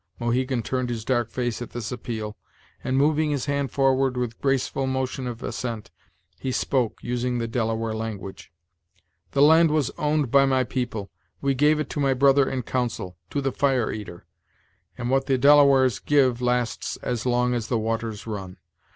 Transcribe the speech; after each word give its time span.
Mohegan 0.19 0.63
turned 0.63 0.89
his 0.89 1.05
dark 1.05 1.29
face 1.29 1.61
at 1.61 1.69
this 1.73 1.91
appeal; 1.91 2.35
and, 2.83 2.97
moving 2.97 3.29
his 3.29 3.45
hand 3.45 3.69
forward 3.69 4.17
with 4.17 4.41
graceful 4.41 4.87
motion 4.87 5.27
of 5.27 5.43
assent, 5.43 5.91
he 6.39 6.51
spoke, 6.51 6.97
using 7.03 7.37
the 7.37 7.47
Delaware 7.47 7.93
language: 7.93 8.51
"The 9.33 9.43
land 9.43 9.69
was 9.69 9.91
owned 9.99 10.31
by 10.31 10.47
my 10.47 10.63
people; 10.63 11.11
we 11.39 11.53
gave 11.53 11.79
it 11.79 11.87
to 11.91 11.99
my 11.99 12.15
brother 12.15 12.49
in 12.49 12.63
council 12.63 13.15
to 13.29 13.41
the 13.41 13.51
Fire 13.51 13.91
eater; 13.91 14.25
and 14.97 15.11
what 15.11 15.27
the 15.27 15.37
Delawares 15.37 15.99
give 15.99 16.41
lasts 16.41 16.97
as 17.03 17.27
long 17.27 17.53
as 17.53 17.67
the 17.67 17.77
waters 17.77 18.25
run. 18.25 18.57